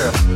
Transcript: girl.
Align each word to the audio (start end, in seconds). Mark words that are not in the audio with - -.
girl. 0.00 0.29